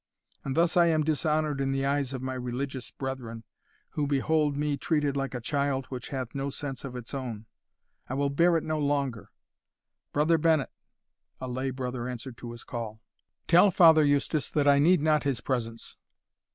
[0.43, 3.43] And thus I am dishonoured in the eyes of my religious brethren,
[3.91, 7.45] who behold me treated like a child which hath no sense of its own
[8.09, 9.29] I will bear it no longer!
[10.11, 10.71] Brother Bennet,"
[11.39, 12.99] (a lay brother answered to his call)"
[13.47, 15.97] tell Father Eustace that I need not his presence."